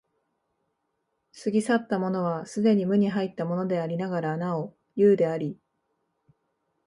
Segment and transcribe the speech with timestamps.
[1.31, 5.59] 過ぎ去ったものは既に無に入ったものでありながらなお有であり、